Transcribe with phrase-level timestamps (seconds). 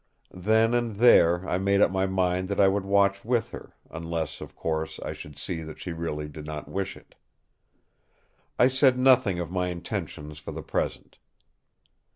[0.33, 4.55] Then and there I made up my mind that I would watch with her—unless, of
[4.55, 7.13] course, I should see that she really did not wish it.
[8.57, 11.19] I said nothing of my intentions for the present.